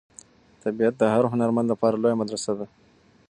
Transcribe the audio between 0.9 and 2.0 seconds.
د هر هنرمند لپاره